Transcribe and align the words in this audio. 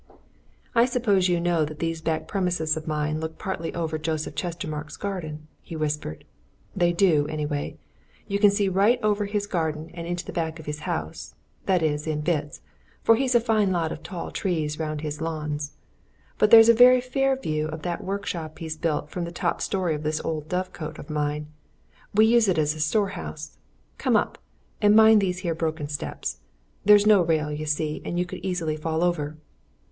"I 0.73 0.85
suppose 0.85 1.29
you 1.29 1.39
know 1.39 1.63
that 1.63 1.77
these 1.77 2.01
back 2.01 2.27
premises 2.27 2.75
of 2.75 2.87
mine 2.87 3.21
partly 3.37 3.71
overlook 3.75 4.01
Joseph 4.01 4.33
Chestermarke's 4.33 4.97
garden?" 4.97 5.45
he 5.61 5.75
whispered. 5.75 6.25
"They 6.75 6.91
do, 6.91 7.27
anyway 7.27 7.77
you 8.27 8.39
can 8.39 8.49
see 8.49 8.67
right 8.67 8.99
over 9.03 9.25
his 9.25 9.45
garden 9.45 9.91
and 9.93 10.17
the 10.17 10.33
back 10.33 10.57
of 10.59 10.65
his 10.65 10.79
house 10.79 11.35
that 11.67 11.83
is, 11.83 12.07
in 12.07 12.21
bits, 12.21 12.61
for 13.03 13.15
he's 13.15 13.35
a 13.35 13.39
fine 13.39 13.71
lot 13.71 13.91
of 13.91 14.01
tall 14.01 14.31
trees 14.31 14.79
round 14.79 15.01
his 15.01 15.21
lawns. 15.21 15.73
But 16.39 16.49
there's 16.49 16.67
a 16.67 16.73
very 16.73 16.99
fair 16.99 17.35
view 17.35 17.67
of 17.67 17.83
that 17.83 18.03
workshop 18.03 18.57
he's 18.57 18.77
built 18.77 19.11
from 19.11 19.23
the 19.25 19.31
top 19.31 19.61
storey 19.61 19.93
of 19.93 20.01
this 20.01 20.19
old 20.25 20.49
dove 20.49 20.73
cot 20.73 20.97
of 20.97 21.11
mine 21.11 21.45
we 22.11 22.25
use 22.25 22.47
it 22.47 22.57
as 22.57 22.73
a 22.73 22.79
store 22.79 23.09
house. 23.09 23.59
Come 23.99 24.15
up 24.15 24.39
and 24.81 24.95
mind 24.95 25.21
these 25.21 25.41
here 25.45 25.53
broken 25.53 25.87
steps 25.87 26.39
there's 26.83 27.05
no 27.05 27.21
rail, 27.21 27.51
you 27.51 27.67
see, 27.67 28.01
and 28.03 28.17
you 28.17 28.25
could 28.25 28.43
easy 28.43 28.75
fall 28.75 29.03
over." 29.03 29.37